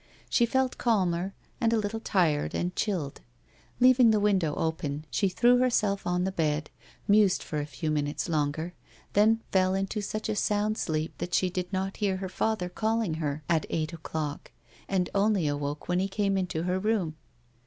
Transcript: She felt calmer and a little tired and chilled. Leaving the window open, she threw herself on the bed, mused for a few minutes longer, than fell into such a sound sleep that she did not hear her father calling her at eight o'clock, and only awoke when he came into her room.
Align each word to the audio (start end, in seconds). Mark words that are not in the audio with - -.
She 0.31 0.47
felt 0.47 0.79
calmer 0.79 1.35
and 1.61 1.71
a 1.71 1.77
little 1.77 1.99
tired 1.99 2.55
and 2.55 2.75
chilled. 2.75 3.21
Leaving 3.79 4.09
the 4.09 4.19
window 4.19 4.55
open, 4.55 5.05
she 5.11 5.29
threw 5.29 5.57
herself 5.57 6.07
on 6.07 6.23
the 6.23 6.31
bed, 6.31 6.71
mused 7.07 7.43
for 7.43 7.59
a 7.59 7.67
few 7.67 7.91
minutes 7.91 8.27
longer, 8.27 8.73
than 9.13 9.43
fell 9.51 9.75
into 9.75 10.01
such 10.01 10.27
a 10.27 10.35
sound 10.35 10.79
sleep 10.79 11.13
that 11.19 11.35
she 11.35 11.51
did 11.51 11.71
not 11.71 11.97
hear 11.97 12.17
her 12.17 12.29
father 12.29 12.67
calling 12.67 13.13
her 13.21 13.43
at 13.47 13.67
eight 13.69 13.93
o'clock, 13.93 14.51
and 14.89 15.11
only 15.13 15.47
awoke 15.47 15.87
when 15.87 15.99
he 15.99 16.07
came 16.07 16.35
into 16.35 16.63
her 16.63 16.79
room. 16.79 17.15